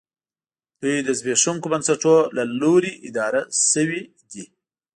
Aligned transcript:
دوی 0.81 0.97
د 1.07 1.09
زبېښونکو 1.19 1.67
بنسټونو 1.73 2.19
له 2.37 2.43
لوري 2.61 2.93
اداره 3.07 3.41
شوې 3.71 4.01
دي 4.31 4.43